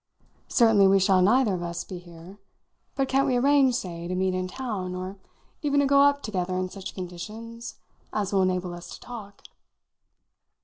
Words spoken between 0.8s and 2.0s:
we shall neither of us be